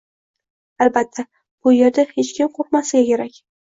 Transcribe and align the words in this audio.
albatta, 0.85 1.25
bu 1.67 1.73
yerda 1.75 2.07
hech 2.15 2.33
kim 2.39 2.51
qoʻrqmasligi 2.59 3.07
kerak. 3.11 3.41